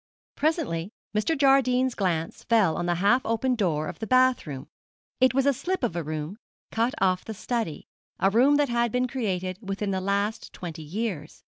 Presently 0.35 0.89
Mr. 1.15 1.37
Jardine's 1.37 1.93
glance 1.93 2.43
fell 2.45 2.75
on 2.75 2.87
the 2.87 2.95
half 2.95 3.21
open 3.23 3.53
door 3.53 3.87
of 3.87 3.99
the 3.99 4.07
bath 4.07 4.47
room. 4.47 4.67
It 5.19 5.35
was 5.35 5.45
a 5.45 5.53
slip 5.53 5.83
of 5.83 5.95
a 5.95 6.01
room 6.01 6.39
cut 6.71 6.95
off 6.99 7.23
the 7.23 7.35
study, 7.35 7.85
a 8.19 8.31
room 8.31 8.55
that 8.55 8.69
had 8.69 8.91
been 8.91 9.07
created 9.07 9.59
within 9.61 9.91
the 9.91 10.01
last 10.01 10.53
twenty 10.53 10.81
years. 10.81 11.43